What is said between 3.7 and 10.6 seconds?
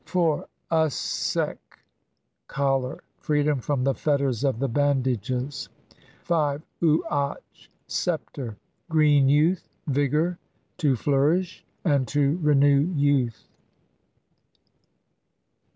the fetters of the bandages. uatch Sceptre. Green youth, vigour,